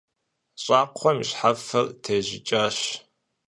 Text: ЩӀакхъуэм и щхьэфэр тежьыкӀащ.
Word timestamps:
ЩӀакхъуэм 0.63 1.17
и 1.23 1.25
щхьэфэр 1.29 1.87
тежьыкӀащ. 2.03 2.77